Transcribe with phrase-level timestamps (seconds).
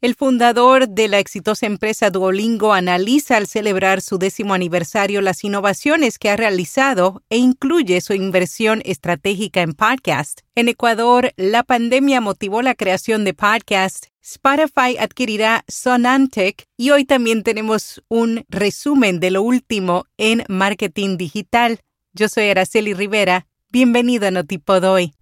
[0.00, 6.18] El fundador de la exitosa empresa Duolingo analiza al celebrar su décimo aniversario las innovaciones
[6.18, 10.40] que ha realizado e incluye su inversión estratégica en podcast.
[10.54, 14.06] En Ecuador, la pandemia motivó la creación de podcast.
[14.22, 21.80] Spotify adquirirá Sonantec y hoy también tenemos un resumen de lo último en marketing digital.
[22.14, 23.46] Yo soy Araceli Rivera.
[23.68, 25.12] Bienvenido a Notipod hoy.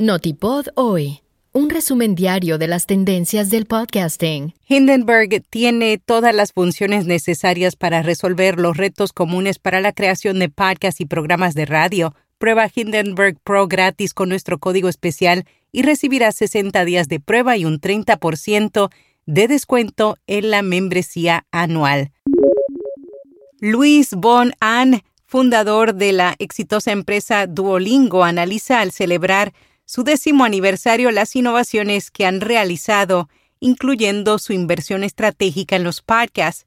[0.00, 1.22] Notipod hoy.
[1.52, 4.54] Un resumen diario de las tendencias del podcasting.
[4.68, 10.50] Hindenburg tiene todas las funciones necesarias para resolver los retos comunes para la creación de
[10.50, 12.14] podcasts y programas de radio.
[12.38, 17.64] Prueba Hindenburg Pro gratis con nuestro código especial y recibirás 60 días de prueba y
[17.64, 18.90] un 30%
[19.26, 22.12] de descuento en la membresía anual.
[23.58, 29.52] Luis Von Ahn, fundador de la exitosa empresa Duolingo, analiza al celebrar
[29.88, 36.66] su décimo aniversario las innovaciones que han realizado, incluyendo su inversión estratégica en los podcasts.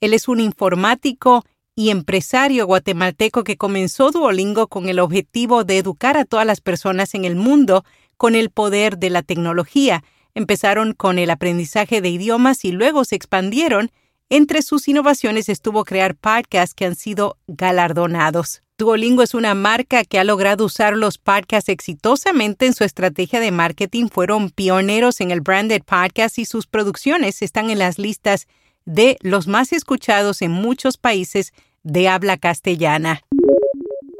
[0.00, 6.16] Él es un informático y empresario guatemalteco que comenzó Duolingo con el objetivo de educar
[6.16, 7.84] a todas las personas en el mundo
[8.16, 10.02] con el poder de la tecnología.
[10.32, 13.90] Empezaron con el aprendizaje de idiomas y luego se expandieron.
[14.30, 18.63] Entre sus innovaciones estuvo crear podcasts que han sido galardonados.
[18.76, 23.52] Duolingo es una marca que ha logrado usar los podcasts exitosamente en su estrategia de
[23.52, 24.08] marketing.
[24.08, 28.48] Fueron pioneros en el branded podcast y sus producciones están en las listas
[28.84, 31.52] de los más escuchados en muchos países
[31.84, 33.22] de habla castellana.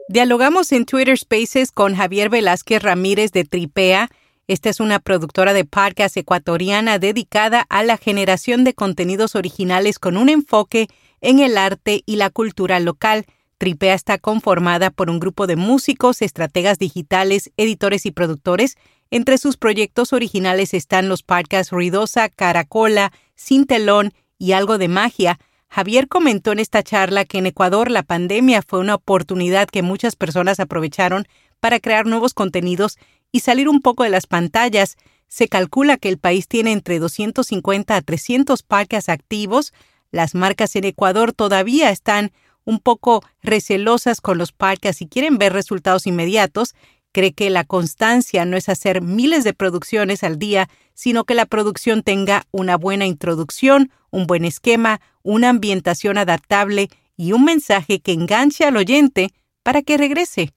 [0.08, 4.08] Dialogamos en Twitter Spaces con Javier Velázquez Ramírez de Tripea.
[4.46, 10.16] Esta es una productora de podcast ecuatoriana dedicada a la generación de contenidos originales con
[10.16, 10.86] un enfoque
[11.20, 13.26] en el arte y la cultura local.
[13.58, 18.76] Tripea está conformada por un grupo de músicos, estrategas digitales, editores y productores.
[19.10, 25.38] Entre sus proyectos originales están los podcasts Ruidosa, Caracola, Sin Telón y Algo de Magia.
[25.68, 30.14] Javier comentó en esta charla que en Ecuador la pandemia fue una oportunidad que muchas
[30.14, 31.26] personas aprovecharon
[31.60, 32.96] para crear nuevos contenidos
[33.32, 34.96] y salir un poco de las pantallas.
[35.26, 39.72] Se calcula que el país tiene entre 250 a 300 podcasts activos.
[40.12, 42.30] Las marcas en Ecuador todavía están
[42.64, 46.74] un poco recelosas con los podcasts y quieren ver resultados inmediatos,
[47.12, 51.46] cree que la constancia no es hacer miles de producciones al día, sino que la
[51.46, 58.12] producción tenga una buena introducción, un buen esquema, una ambientación adaptable y un mensaje que
[58.12, 59.30] enganche al oyente
[59.62, 60.52] para que regrese.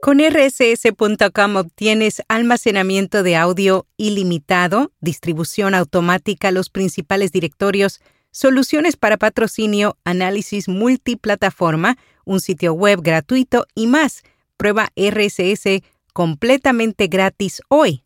[0.00, 8.00] Con rss.com obtienes almacenamiento de audio ilimitado, distribución automática a los principales directorios,
[8.34, 14.24] soluciones para patrocinio, análisis multiplataforma, un sitio web gratuito y más.
[14.56, 18.02] Prueba RSS completamente gratis hoy.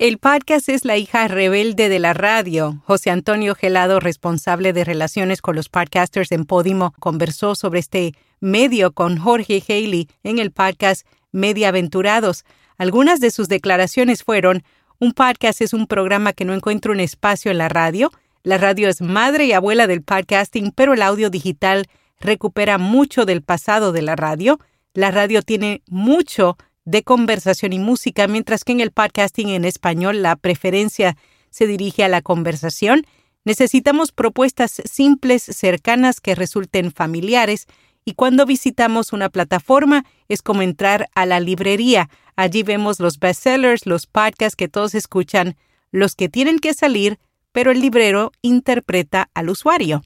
[0.00, 2.82] El podcast es la hija rebelde de la radio.
[2.84, 8.90] José Antonio Gelado, responsable de relaciones con los podcasters en Podimo, conversó sobre este medio
[8.90, 12.44] con Jorge Haley en el podcast Mediaventurados.
[12.76, 14.64] Algunas de sus declaraciones fueron,
[14.98, 18.10] un podcast es un programa que no encuentra un espacio en la radio,
[18.44, 21.86] la radio es madre y abuela del podcasting, pero el audio digital
[22.18, 24.58] recupera mucho del pasado de la radio.
[24.94, 30.22] La radio tiene mucho de conversación y música, mientras que en el podcasting en español
[30.22, 31.16] la preferencia
[31.50, 33.06] se dirige a la conversación.
[33.44, 37.66] Necesitamos propuestas simples, cercanas, que resulten familiares,
[38.04, 42.10] y cuando visitamos una plataforma es como entrar a la librería.
[42.34, 45.56] Allí vemos los bestsellers, los podcasts que todos escuchan,
[45.92, 47.20] los que tienen que salir
[47.52, 50.02] pero el librero interpreta al usuario.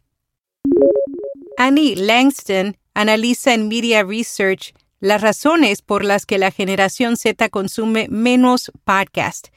[1.56, 8.08] Annie Langston analiza en Media Research las razones por las que la generación Z consume
[8.10, 9.48] menos podcast.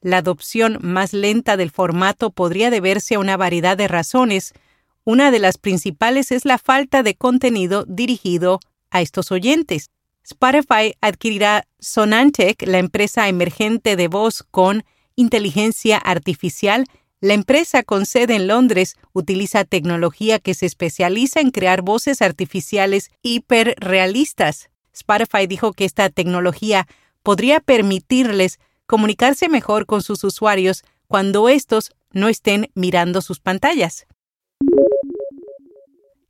[0.00, 4.52] La adopción más lenta del formato podría deberse a una variedad de razones.
[5.04, 9.90] Una de las principales es la falta de contenido dirigido a estos oyentes.
[10.24, 14.84] Spotify adquirirá Sonantec, la empresa emergente de voz con
[15.16, 16.86] inteligencia artificial,
[17.24, 23.10] la empresa con sede en Londres utiliza tecnología que se especializa en crear voces artificiales
[23.22, 24.68] hiperrealistas.
[24.92, 26.86] Spotify dijo que esta tecnología
[27.22, 34.06] podría permitirles comunicarse mejor con sus usuarios cuando estos no estén mirando sus pantallas.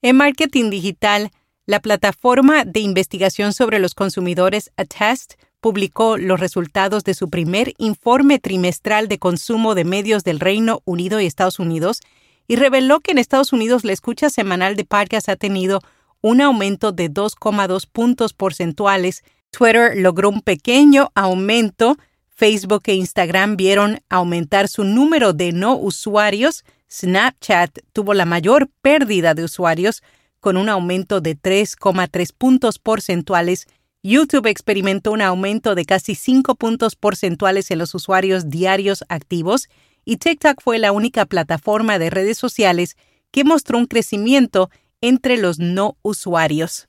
[0.01, 1.33] En marketing digital,
[1.67, 8.39] la plataforma de investigación sobre los consumidores Attest publicó los resultados de su primer informe
[8.39, 12.01] trimestral de consumo de medios del Reino Unido y Estados Unidos
[12.47, 15.81] y reveló que en Estados Unidos la escucha semanal de podcasts ha tenido
[16.21, 19.25] un aumento de 2,2 puntos porcentuales.
[19.53, 21.97] Twitter logró un pequeño aumento.
[22.29, 26.63] Facebook e Instagram vieron aumentar su número de no usuarios.
[26.93, 30.03] Snapchat tuvo la mayor pérdida de usuarios,
[30.41, 33.67] con un aumento de 3,3 puntos porcentuales.
[34.11, 39.69] YouTube experimentó un aumento de casi 5 puntos porcentuales en los usuarios diarios activos
[40.05, 42.97] y TikTok fue la única plataforma de redes sociales
[43.31, 44.69] que mostró un crecimiento
[45.01, 46.87] entre los no usuarios.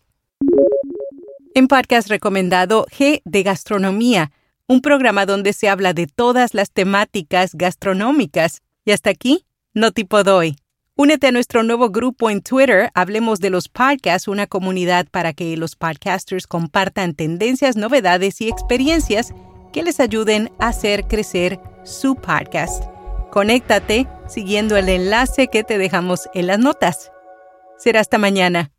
[1.54, 4.34] En podcast recomendado G de Gastronomía,
[4.68, 8.62] un programa donde se habla de todas las temáticas gastronómicas.
[8.84, 10.58] Y hasta aquí, no tipo doy.
[10.98, 15.58] Únete a nuestro nuevo grupo en Twitter, Hablemos de los Podcasts, una comunidad para que
[15.58, 19.34] los podcasters compartan tendencias, novedades y experiencias
[19.74, 22.86] que les ayuden a hacer crecer su podcast.
[23.30, 27.12] Conéctate siguiendo el enlace que te dejamos en las notas.
[27.78, 28.72] Será hasta mañana.